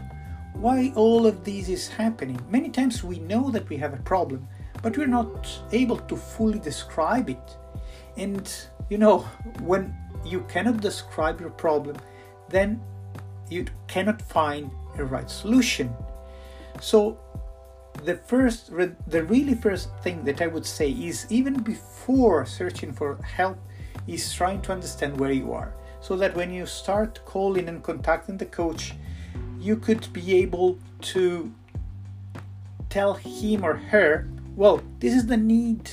why 0.54 0.92
all 0.94 1.26
of 1.26 1.44
this 1.44 1.68
is 1.68 1.88
happening. 1.88 2.40
Many 2.48 2.70
times 2.70 3.04
we 3.04 3.18
know 3.18 3.50
that 3.50 3.68
we 3.68 3.76
have 3.76 3.92
a 3.92 4.02
problem, 4.02 4.48
but 4.82 4.96
we're 4.96 5.06
not 5.06 5.48
able 5.72 5.98
to 5.98 6.16
fully 6.16 6.58
describe 6.58 7.28
it. 7.28 7.56
And 8.16 8.50
you 8.88 8.98
know, 8.98 9.18
when 9.60 9.94
you 10.24 10.40
cannot 10.48 10.80
describe 10.80 11.40
your 11.40 11.50
problem, 11.50 11.96
then 12.48 12.80
you 13.50 13.66
cannot 13.86 14.20
find 14.22 14.70
a 14.98 15.04
right 15.04 15.30
solution. 15.30 15.94
So 16.80 17.18
the 18.04 18.16
first 18.16 18.70
the 19.06 19.24
really 19.24 19.54
first 19.54 19.88
thing 20.02 20.24
that 20.24 20.42
I 20.42 20.46
would 20.46 20.66
say 20.66 20.90
is 20.90 21.26
even 21.30 21.62
before 21.62 22.46
searching 22.46 22.92
for 22.92 23.16
help 23.22 23.58
is 24.06 24.32
trying 24.32 24.62
to 24.62 24.72
understand 24.72 25.18
where 25.18 25.32
you 25.32 25.52
are 25.52 25.74
so 26.00 26.16
that 26.16 26.34
when 26.36 26.52
you 26.52 26.66
start 26.66 27.20
calling 27.24 27.68
and 27.68 27.82
contacting 27.82 28.36
the 28.36 28.46
coach 28.46 28.94
you 29.58 29.76
could 29.76 30.12
be 30.12 30.36
able 30.36 30.78
to 31.00 31.52
tell 32.88 33.14
him 33.14 33.64
or 33.64 33.74
her 33.74 34.28
well 34.54 34.80
this 35.00 35.14
is 35.14 35.26
the 35.26 35.36
need 35.36 35.90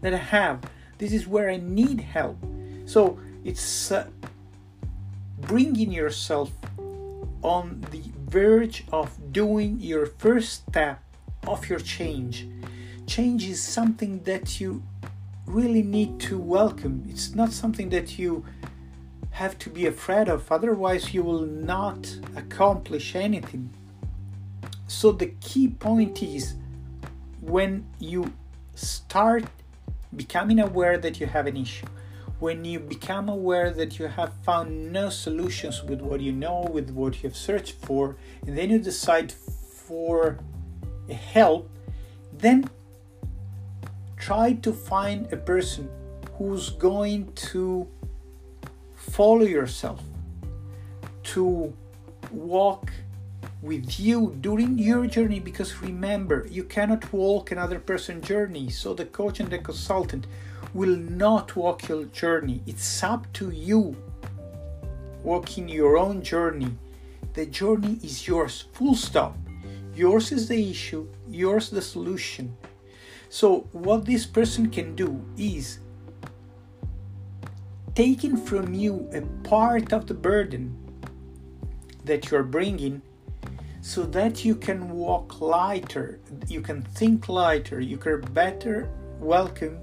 that 0.00 0.14
I 0.14 0.18
have 0.18 0.60
this 1.04 1.12
is 1.12 1.26
where 1.26 1.50
I 1.50 1.58
need 1.58 2.00
help. 2.00 2.38
So 2.86 3.18
it's 3.44 3.90
uh, 3.92 4.08
bringing 5.40 5.92
yourself 5.92 6.50
on 7.42 7.84
the 7.90 8.02
verge 8.30 8.84
of 8.90 9.10
doing 9.32 9.78
your 9.80 10.06
first 10.06 10.66
step 10.66 11.03
of 11.46 11.68
your 11.68 11.78
change. 11.78 12.46
Change 13.06 13.46
is 13.48 13.62
something 13.62 14.22
that 14.22 14.60
you 14.60 14.82
really 15.46 15.82
need 15.82 16.20
to 16.20 16.38
welcome. 16.38 17.04
It's 17.08 17.34
not 17.34 17.52
something 17.52 17.90
that 17.90 18.18
you 18.18 18.44
have 19.32 19.58
to 19.58 19.70
be 19.70 19.86
afraid 19.86 20.28
of, 20.28 20.50
otherwise, 20.50 21.12
you 21.12 21.22
will 21.22 21.44
not 21.44 22.16
accomplish 22.36 23.14
anything. 23.14 23.70
So, 24.86 25.12
the 25.12 25.34
key 25.40 25.68
point 25.68 26.22
is 26.22 26.54
when 27.40 27.86
you 27.98 28.32
start 28.74 29.44
becoming 30.14 30.60
aware 30.60 30.96
that 30.98 31.20
you 31.20 31.26
have 31.26 31.46
an 31.46 31.56
issue 31.56 31.86
when 32.44 32.64
you 32.64 32.78
become 32.78 33.28
aware 33.28 33.70
that 33.70 33.98
you 33.98 34.06
have 34.06 34.32
found 34.42 34.92
no 34.92 35.08
solutions 35.08 35.82
with 35.82 36.00
what 36.00 36.20
you 36.20 36.32
know 36.32 36.68
with 36.70 36.90
what 36.90 37.22
you 37.22 37.28
have 37.28 37.36
searched 37.36 37.72
for 37.72 38.16
and 38.46 38.58
then 38.58 38.70
you 38.70 38.78
decide 38.78 39.32
for 39.32 40.38
help 41.12 41.68
then 42.32 42.68
try 44.16 44.52
to 44.54 44.72
find 44.72 45.30
a 45.32 45.36
person 45.36 45.88
who's 46.38 46.70
going 46.70 47.30
to 47.34 47.86
follow 48.94 49.42
yourself 49.42 50.02
to 51.22 51.72
walk 52.30 52.90
with 53.62 53.98
you 53.98 54.36
during 54.40 54.78
your 54.78 55.06
journey 55.06 55.40
because 55.40 55.80
remember 55.80 56.46
you 56.50 56.64
cannot 56.64 57.12
walk 57.12 57.50
another 57.50 57.78
person's 57.78 58.26
journey 58.26 58.68
so 58.68 58.92
the 58.94 59.04
coach 59.06 59.40
and 59.40 59.50
the 59.50 59.58
consultant 59.58 60.26
will 60.74 60.96
not 60.96 61.54
walk 61.54 61.88
your 61.88 62.04
journey. 62.06 62.60
It's 62.66 63.02
up 63.02 63.32
to 63.34 63.50
you 63.50 63.96
walking 65.22 65.68
your 65.68 65.96
own 65.96 66.20
journey. 66.20 66.76
The 67.34 67.46
journey 67.46 67.98
is 68.02 68.26
yours 68.26 68.64
full 68.72 68.94
stop 68.94 69.36
yours 69.94 70.32
is 70.32 70.48
the 70.48 70.70
issue 70.70 71.06
yours 71.28 71.70
the 71.70 71.82
solution 71.82 72.56
so 73.28 73.66
what 73.72 74.04
this 74.04 74.26
person 74.26 74.70
can 74.70 74.94
do 74.94 75.24
is 75.36 75.78
taking 77.94 78.36
from 78.36 78.74
you 78.74 79.08
a 79.12 79.20
part 79.48 79.92
of 79.92 80.06
the 80.06 80.14
burden 80.14 80.76
that 82.04 82.30
you're 82.30 82.42
bringing 82.42 83.02
so 83.80 84.02
that 84.02 84.44
you 84.44 84.54
can 84.54 84.88
walk 84.90 85.42
lighter, 85.42 86.18
you 86.48 86.62
can 86.62 86.80
think 86.80 87.28
lighter, 87.28 87.80
you 87.80 87.98
can 87.98 88.20
better 88.32 88.88
welcome 89.20 89.78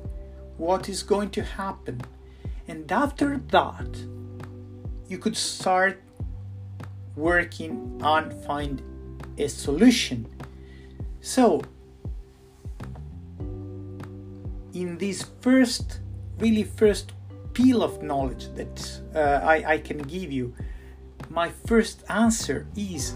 what 0.58 0.90
is 0.90 1.04
going 1.04 1.30
to 1.30 1.44
happen. 1.44 2.02
And 2.68 2.92
after 2.92 3.38
that, 3.50 4.04
you 5.08 5.20
could 5.20 5.38
start 5.38 6.02
working 7.16 8.02
on 8.04 8.32
find 8.42 8.82
a 9.38 9.48
solution. 9.48 10.26
So, 11.22 11.62
in 14.74 14.98
this 14.98 15.26
first, 15.42 16.00
really 16.40 16.64
first 16.64 17.14
peel 17.54 17.84
of 17.84 18.02
knowledge 18.02 18.48
that 18.56 19.02
uh, 19.16 19.46
I, 19.46 19.74
I 19.74 19.78
can 19.78 20.00
give 20.00 20.32
you, 20.32 20.54
my 21.30 21.50
first 21.66 22.04
answer 22.10 22.68
is 22.76 23.14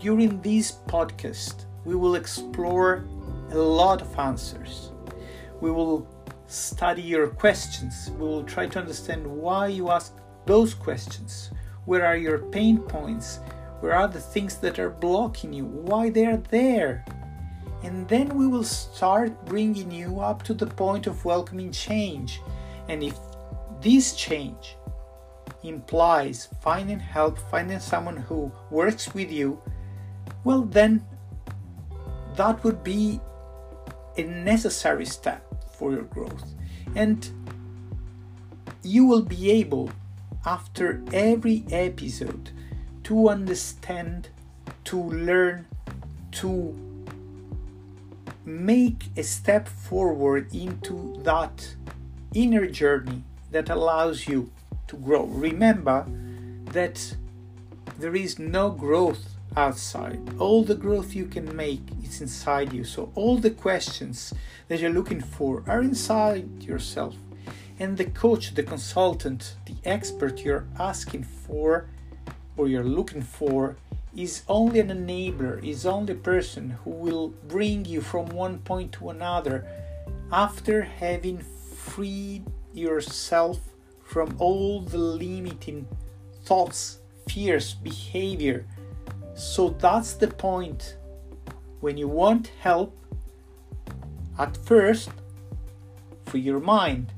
during 0.00 0.40
this 0.42 0.72
podcast, 0.86 1.64
we 1.84 1.94
will 1.94 2.14
explore 2.14 3.04
a 3.50 3.56
lot 3.58 4.02
of 4.02 4.18
answers. 4.18 4.92
We 5.60 5.70
will 5.70 6.06
study 6.46 7.02
your 7.02 7.28
questions. 7.28 8.10
We 8.18 8.26
will 8.26 8.44
try 8.44 8.66
to 8.66 8.78
understand 8.78 9.26
why 9.26 9.68
you 9.68 9.90
ask 9.90 10.14
those 10.46 10.74
questions. 10.74 11.50
Where 11.84 12.04
are 12.04 12.16
your 12.16 12.38
pain 12.38 12.78
points? 12.78 13.40
Where 13.80 13.94
are 13.94 14.08
the 14.08 14.20
things 14.20 14.56
that 14.58 14.78
are 14.78 14.90
blocking 14.90 15.52
you? 15.52 15.64
Why 15.64 16.10
they 16.10 16.26
are 16.26 16.42
there? 16.50 17.04
And 17.84 18.08
then 18.08 18.28
we 18.36 18.46
will 18.46 18.64
start 18.64 19.44
bringing 19.46 19.92
you 19.92 20.20
up 20.20 20.42
to 20.44 20.54
the 20.54 20.66
point 20.66 21.06
of 21.06 21.24
welcoming 21.24 21.70
change. 21.70 22.40
And 22.88 23.02
if 23.02 23.16
this 23.80 24.16
change 24.16 24.76
implies 25.62 26.48
finding 26.60 26.98
help, 26.98 27.38
finding 27.50 27.78
someone 27.78 28.16
who 28.16 28.50
works 28.70 29.14
with 29.14 29.30
you, 29.30 29.62
well, 30.42 30.62
then 30.62 31.04
that 32.34 32.62
would 32.64 32.82
be 32.82 33.20
a 34.16 34.22
necessary 34.22 35.06
step 35.06 35.44
for 35.74 35.92
your 35.92 36.02
growth. 36.02 36.54
And 36.96 37.30
you 38.82 39.06
will 39.06 39.22
be 39.22 39.50
able, 39.52 39.90
after 40.44 41.02
every 41.12 41.64
episode, 41.70 42.50
to 43.08 43.30
understand, 43.30 44.28
to 44.84 45.02
learn, 45.02 45.64
to 46.30 46.76
make 48.44 49.06
a 49.16 49.22
step 49.22 49.66
forward 49.66 50.54
into 50.54 51.18
that 51.22 51.74
inner 52.34 52.66
journey 52.66 53.22
that 53.50 53.70
allows 53.70 54.28
you 54.28 54.50
to 54.86 54.96
grow. 54.96 55.24
Remember 55.24 56.04
that 56.66 57.16
there 57.98 58.14
is 58.14 58.38
no 58.38 58.68
growth 58.68 59.36
outside. 59.56 60.20
All 60.38 60.62
the 60.62 60.74
growth 60.74 61.14
you 61.14 61.24
can 61.24 61.56
make 61.56 61.80
is 62.04 62.20
inside 62.20 62.74
you. 62.74 62.84
So 62.84 63.10
all 63.14 63.38
the 63.38 63.52
questions 63.52 64.34
that 64.68 64.80
you're 64.80 64.90
looking 64.90 65.22
for 65.22 65.64
are 65.66 65.80
inside 65.80 66.62
yourself. 66.62 67.16
And 67.78 67.96
the 67.96 68.04
coach, 68.04 68.54
the 68.54 68.62
consultant, 68.62 69.54
the 69.64 69.76
expert 69.86 70.40
you're 70.40 70.66
asking 70.78 71.22
for 71.22 71.88
or 72.58 72.68
you're 72.68 72.84
looking 72.84 73.22
for 73.22 73.76
is 74.14 74.42
only 74.48 74.80
an 74.80 74.88
enabler, 74.88 75.64
is 75.64 75.86
only 75.86 76.12
a 76.12 76.16
person 76.16 76.70
who 76.82 76.90
will 76.90 77.28
bring 77.46 77.84
you 77.84 78.00
from 78.00 78.26
one 78.26 78.58
point 78.58 78.92
to 78.92 79.10
another 79.10 79.64
after 80.32 80.82
having 80.82 81.38
freed 81.38 82.44
yourself 82.74 83.60
from 84.04 84.34
all 84.38 84.80
the 84.80 84.98
limiting 84.98 85.86
thoughts, 86.44 86.98
fears, 87.28 87.74
behavior. 87.74 88.66
So 89.34 89.70
that's 89.70 90.14
the 90.14 90.28
point. 90.28 90.96
When 91.80 91.96
you 91.96 92.08
want 92.08 92.50
help, 92.60 92.96
at 94.36 94.56
first, 94.56 95.10
for 96.26 96.38
your 96.38 96.60
mind, 96.60 97.12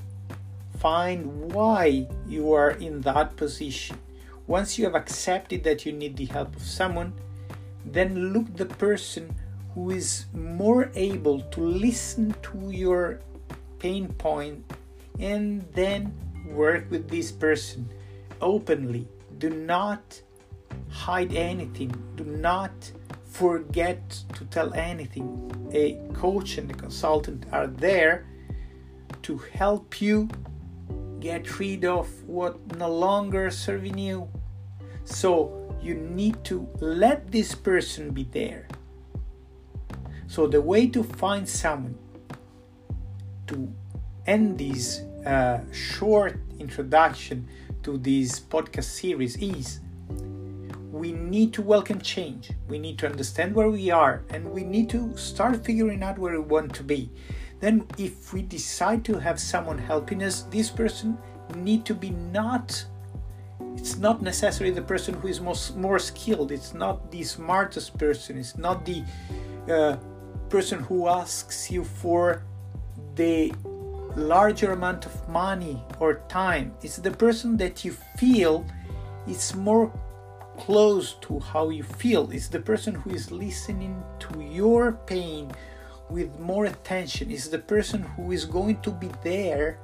find 0.77 1.51
why 1.51 2.07
you 2.27 2.53
are 2.53 2.71
in 2.71 3.01
that 3.01 3.35
position 3.35 3.97
once 4.51 4.77
you 4.77 4.83
have 4.83 4.95
accepted 4.95 5.63
that 5.63 5.85
you 5.85 5.93
need 5.93 6.17
the 6.17 6.25
help 6.25 6.53
of 6.57 6.61
someone, 6.61 7.13
then 7.85 8.33
look 8.33 8.53
the 8.57 8.65
person 8.65 9.33
who 9.73 9.91
is 9.91 10.25
more 10.33 10.91
able 10.93 11.39
to 11.39 11.61
listen 11.61 12.35
to 12.41 12.69
your 12.69 13.21
pain 13.79 14.09
point 14.15 14.61
and 15.19 15.61
then 15.71 16.13
work 16.49 16.83
with 16.91 17.09
this 17.09 17.31
person 17.31 17.89
openly. 18.41 19.07
Do 19.37 19.49
not 19.49 20.21
hide 20.89 21.33
anything. 21.33 21.95
Do 22.17 22.25
not 22.25 22.91
forget 23.23 24.01
to 24.33 24.43
tell 24.45 24.73
anything. 24.73 25.29
A 25.71 25.93
coach 26.13 26.57
and 26.57 26.69
a 26.69 26.73
consultant 26.73 27.45
are 27.53 27.67
there 27.67 28.27
to 29.21 29.37
help 29.37 30.01
you 30.01 30.27
get 31.21 31.57
rid 31.57 31.85
of 31.85 32.09
what 32.27 32.59
no 32.75 32.93
longer 32.93 33.49
serving 33.49 33.97
you 33.97 34.27
so 35.05 35.75
you 35.81 35.95
need 35.95 36.43
to 36.45 36.67
let 36.79 37.31
this 37.31 37.55
person 37.55 38.11
be 38.11 38.23
there. 38.31 38.67
So 40.27 40.47
the 40.47 40.61
way 40.61 40.87
to 40.87 41.03
find 41.03 41.47
someone 41.47 41.97
to 43.47 43.73
end 44.25 44.57
this 44.57 45.01
uh, 45.25 45.59
short 45.71 46.39
introduction 46.59 47.47
to 47.83 47.97
this 47.97 48.39
podcast 48.39 48.85
series 48.85 49.35
is 49.37 49.79
we 50.91 51.11
need 51.11 51.51
to 51.53 51.61
welcome 51.61 51.99
change. 51.99 52.51
We 52.67 52.77
need 52.77 52.99
to 52.99 53.07
understand 53.07 53.55
where 53.55 53.69
we 53.69 53.89
are 53.89 54.23
and 54.29 54.51
we 54.51 54.63
need 54.63 54.89
to 54.91 55.17
start 55.17 55.65
figuring 55.65 56.03
out 56.03 56.19
where 56.19 56.33
we 56.33 56.45
want 56.45 56.75
to 56.75 56.83
be. 56.83 57.09
Then 57.59 57.87
if 57.97 58.33
we 58.33 58.41
decide 58.41 59.03
to 59.05 59.19
have 59.19 59.39
someone 59.39 59.77
helping 59.77 60.23
us, 60.23 60.43
this 60.43 60.69
person 60.69 61.17
need 61.55 61.85
to 61.85 61.93
be 61.93 62.11
not 62.11 62.85
it's 63.75 63.97
not 63.97 64.21
necessarily 64.21 64.73
the 64.73 64.81
person 64.81 65.15
who 65.15 65.27
is 65.27 65.41
most 65.41 65.75
more 65.75 65.99
skilled. 65.99 66.51
It's 66.51 66.73
not 66.73 67.11
the 67.11 67.23
smartest 67.23 67.97
person. 67.97 68.37
It's 68.37 68.57
not 68.57 68.85
the 68.85 69.03
uh, 69.69 69.97
person 70.49 70.79
who 70.79 71.07
asks 71.07 71.71
you 71.71 71.83
for 71.83 72.43
the 73.15 73.53
larger 74.15 74.73
amount 74.73 75.05
of 75.05 75.29
money 75.29 75.81
or 75.99 76.21
time. 76.27 76.73
It's 76.81 76.97
the 76.97 77.11
person 77.11 77.57
that 77.57 77.85
you 77.85 77.95
feel 78.17 78.65
is 79.27 79.55
more 79.55 79.91
close 80.57 81.13
to 81.21 81.39
how 81.39 81.69
you 81.69 81.83
feel. 81.83 82.29
It's 82.31 82.47
the 82.47 82.59
person 82.59 82.93
who 82.93 83.11
is 83.11 83.31
listening 83.31 84.03
to 84.19 84.41
your 84.41 84.93
pain 85.05 85.51
with 86.09 86.37
more 86.39 86.65
attention. 86.65 87.31
It's 87.31 87.47
the 87.47 87.59
person 87.59 88.03
who 88.03 88.31
is 88.31 88.45
going 88.45 88.81
to 88.81 88.91
be 88.91 89.09
there 89.23 89.79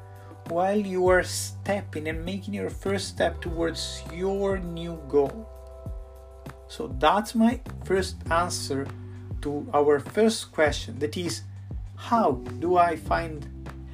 while 0.49 0.79
you 0.79 1.07
are 1.07 1.23
stepping 1.23 2.07
and 2.07 2.23
making 2.23 2.53
your 2.53 2.69
first 2.69 3.07
step 3.09 3.41
towards 3.41 4.03
your 4.13 4.57
new 4.59 4.99
goal. 5.09 5.49
So 6.67 6.93
that's 6.99 7.35
my 7.35 7.59
first 7.85 8.15
answer 8.29 8.87
to 9.41 9.67
our 9.73 9.99
first 9.99 10.51
question 10.51 10.99
that 10.99 11.17
is, 11.17 11.41
how 11.95 12.43
do 12.59 12.77
I 12.77 12.95
find 12.95 13.47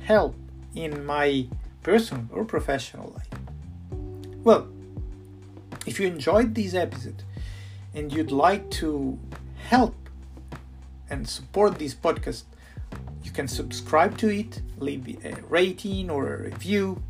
help 0.03 0.35
in 0.75 1.05
my 1.05 1.47
personal 1.81 2.25
or 2.31 2.45
professional 2.45 3.13
life? 3.13 3.27
Well, 4.43 4.67
if 5.85 5.99
you 5.99 6.07
enjoyed 6.07 6.55
this 6.55 6.73
episode 6.73 7.23
and 7.93 8.11
you'd 8.11 8.31
like 8.31 8.69
to 8.71 9.19
help 9.67 9.95
and 11.09 11.27
support 11.27 11.77
this 11.79 11.93
podcast, 11.93 12.43
you 13.23 13.31
can 13.31 13.47
subscribe 13.47 14.17
to 14.17 14.29
it, 14.29 14.61
leave 14.79 15.23
a 15.25 15.35
rating 15.49 16.09
or 16.09 16.33
a 16.33 16.41
review, 16.43 17.01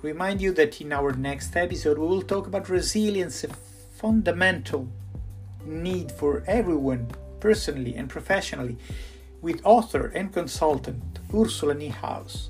remind 0.01 0.41
you 0.41 0.51
that 0.53 0.81
in 0.81 0.91
our 0.91 1.13
next 1.13 1.55
episode 1.55 1.97
we 1.97 2.07
will 2.07 2.21
talk 2.21 2.47
about 2.47 2.69
resilience, 2.69 3.43
a 3.43 3.47
fundamental 3.47 4.87
need 5.65 6.11
for 6.11 6.43
everyone, 6.47 7.07
personally 7.39 7.95
and 7.95 8.09
professionally, 8.09 8.77
with 9.41 9.61
author 9.63 10.07
and 10.07 10.33
consultant 10.33 11.19
Ursula 11.33 11.75
Niehaus. 11.75 12.49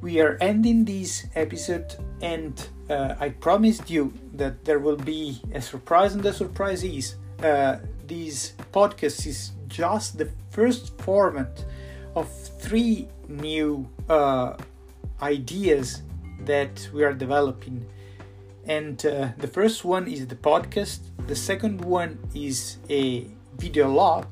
We 0.00 0.20
are 0.20 0.38
ending 0.40 0.84
this 0.84 1.26
episode, 1.34 1.94
and 2.22 2.54
uh, 2.88 3.14
I 3.20 3.28
promised 3.28 3.90
you 3.90 4.12
that 4.34 4.64
there 4.64 4.78
will 4.78 4.96
be 4.96 5.40
a 5.52 5.60
surprise, 5.60 6.14
and 6.14 6.22
the 6.22 6.32
surprise 6.32 6.82
is 6.82 7.16
uh, 7.42 7.76
this 8.06 8.54
podcast 8.72 9.26
is 9.26 9.52
just 9.68 10.18
the 10.18 10.30
first 10.50 10.96
format 10.98 11.64
of 12.16 12.30
three 12.58 13.08
new 13.28 13.88
uh, 14.08 14.56
ideas 15.22 16.02
that 16.44 16.88
we 16.92 17.04
are 17.04 17.12
developing. 17.12 17.86
And 18.66 19.04
uh, 19.04 19.28
the 19.38 19.48
first 19.48 19.84
one 19.84 20.06
is 20.06 20.26
the 20.26 20.36
podcast, 20.36 21.00
the 21.26 21.36
second 21.36 21.84
one 21.84 22.18
is 22.34 22.78
a 22.88 23.26
video 23.56 23.88
log, 23.88 24.26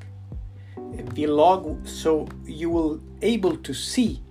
vlog, 0.76 1.86
so 1.86 2.28
you 2.44 2.70
will 2.70 3.00
able 3.22 3.56
to 3.56 3.74
see 3.74 4.22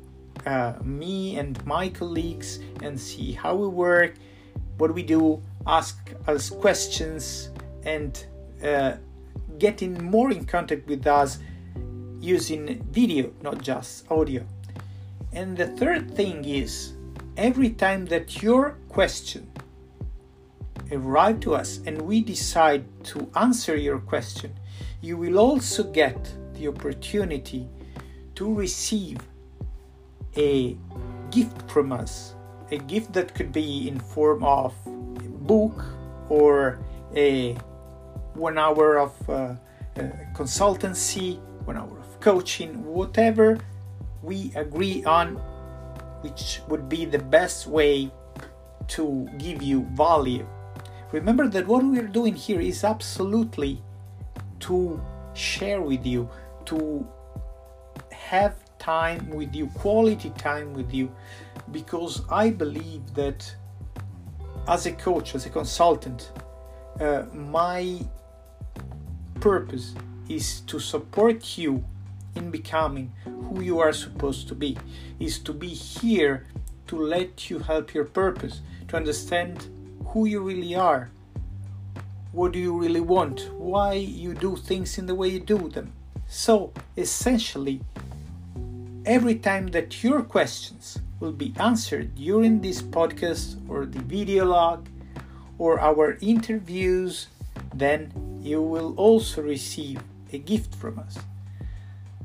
uh, 0.45 0.73
me 0.83 1.37
and 1.37 1.63
my 1.65 1.89
colleagues 1.89 2.59
and 2.81 2.99
see 2.99 3.31
how 3.33 3.55
we 3.55 3.67
work, 3.67 4.15
what 4.77 4.93
we 4.93 5.03
do, 5.03 5.41
ask 5.65 5.97
us 6.27 6.49
questions, 6.49 7.49
and 7.83 8.25
uh, 8.63 8.93
getting 9.57 10.01
more 10.03 10.31
in 10.31 10.45
contact 10.45 10.87
with 10.87 11.05
us 11.07 11.39
using 12.19 12.81
video, 12.91 13.31
not 13.41 13.61
just 13.61 14.09
audio. 14.11 14.45
And 15.37 15.55
the 15.55 15.67
third 15.67 16.15
thing 16.15 16.45
is 16.45 16.93
every 17.37 17.69
time 17.69 18.07
that 18.07 18.41
your 18.41 18.71
question 18.89 19.47
arrive 20.91 21.41
to 21.41 21.53
us 21.53 21.79
and 21.85 22.01
we 22.01 22.21
decide 22.21 22.83
to 23.13 23.29
answer 23.35 23.75
your 23.75 23.99
question, 23.99 24.51
you 24.99 25.15
will 25.15 25.37
also 25.37 25.83
get 25.83 26.17
the 26.55 26.67
opportunity 26.67 27.69
to 28.33 28.51
receive 28.51 29.19
a 30.35 30.75
gift 31.29 31.69
from 31.69 31.91
us, 31.91 32.33
a 32.71 32.79
gift 32.79 33.13
that 33.13 33.35
could 33.35 33.51
be 33.51 33.87
in 33.87 33.99
form 33.99 34.43
of 34.43 34.73
a 34.87 35.29
book 35.45 35.85
or 36.29 36.79
a 37.15 37.53
one 38.33 38.57
hour 38.57 38.97
of 38.97 39.13
uh, 39.29 39.33
uh, 39.33 39.55
consultancy, 40.33 41.37
one 41.65 41.77
hour 41.77 41.99
of 41.99 42.19
coaching, 42.21 42.83
whatever 42.83 43.59
we 44.27 44.51
agree 44.55 45.05
on 45.05 45.35
which 46.21 46.59
would 46.67 46.89
be 46.89 47.05
the 47.05 47.19
best 47.19 47.65
way 47.65 48.11
to 48.87 49.27
give 49.37 49.63
you 49.63 49.87
value. 49.93 50.45
Remember 51.13 51.47
that 51.47 51.65
what 51.65 51.83
we 51.83 51.97
are 51.99 52.11
doing 52.19 52.35
here 52.35 52.59
is 52.59 52.83
absolutely 52.83 53.81
to 54.59 55.01
share 55.33 55.81
with 55.81 56.05
you, 56.05 56.29
to 56.65 57.07
have 58.11 58.55
time 58.77 59.29
with 59.29 59.55
you, 59.55 59.67
quality 59.67 60.31
time 60.31 60.73
with 60.73 60.93
you, 60.93 61.09
because 61.71 62.21
I 62.29 62.49
believe 62.49 63.13
that 63.13 63.55
as 64.67 64.85
a 64.85 64.91
coach, 64.91 65.35
as 65.35 65.45
a 65.45 65.49
consultant, 65.49 66.31
uh, 66.99 67.23
my 67.33 67.99
purpose 69.39 69.95
is 70.27 70.61
to 70.61 70.79
support 70.79 71.57
you 71.57 71.85
in 72.37 72.51
becoming 72.51 73.11
who 73.25 73.61
you 73.61 73.79
are 73.79 73.93
supposed 73.93 74.47
to 74.47 74.55
be, 74.55 74.77
is 75.19 75.39
to 75.39 75.53
be 75.53 75.69
here 75.69 76.45
to 76.87 76.95
let 76.95 77.49
you 77.49 77.59
help 77.59 77.93
your 77.93 78.05
purpose, 78.05 78.61
to 78.87 78.95
understand 78.95 79.67
who 80.07 80.25
you 80.25 80.39
really 80.41 80.75
are, 80.75 81.09
what 82.31 82.51
do 82.53 82.59
you 82.59 82.77
really 82.77 83.01
want, 83.01 83.51
why 83.53 83.93
you 83.93 84.33
do 84.33 84.55
things 84.55 84.97
in 84.97 85.05
the 85.05 85.15
way 85.15 85.27
you 85.27 85.39
do 85.39 85.69
them. 85.69 85.91
So, 86.27 86.71
essentially, 86.95 87.81
every 89.05 89.35
time 89.35 89.67
that 89.67 90.03
your 90.03 90.21
questions 90.21 90.99
will 91.19 91.31
be 91.31 91.53
answered 91.59 92.15
during 92.15 92.61
this 92.61 92.81
podcast 92.81 93.57
or 93.69 93.85
the 93.85 93.99
video 93.99 94.45
log 94.45 94.87
or 95.57 95.79
our 95.79 96.17
interviews, 96.21 97.27
then 97.73 98.11
you 98.41 98.61
will 98.61 98.93
also 98.95 99.41
receive 99.41 99.99
a 100.31 100.37
gift 100.37 100.75
from 100.75 100.99
us. 100.99 101.17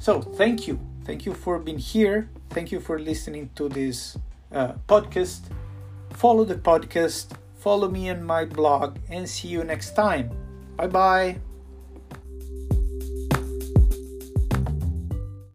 So, 0.02 0.20
thank 0.20 0.66
you. 0.66 0.80
Thank 1.04 1.26
you 1.26 1.32
for 1.32 1.60
being 1.60 1.78
here. 1.78 2.28
Thank 2.50 2.72
you 2.72 2.80
for 2.80 2.98
listening 2.98 3.50
to 3.54 3.68
this 3.68 4.18
uh, 4.50 4.72
podcast. 4.88 5.46
Follow 6.10 6.42
the 6.42 6.56
podcast, 6.56 7.38
follow 7.62 7.88
me 7.88 8.10
on 8.10 8.24
my 8.24 8.44
blog, 8.44 8.98
and 9.08 9.30
see 9.30 9.46
you 9.46 9.62
next 9.62 9.94
time. 9.94 10.34
Bye 10.76 10.88
bye. 10.88 11.51